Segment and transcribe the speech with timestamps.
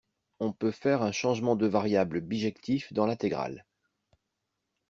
[0.39, 3.67] on peut faire un changement de variables bijectif dans l'intégrale